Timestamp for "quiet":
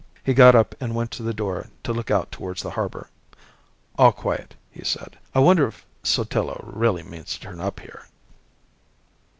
4.11-4.55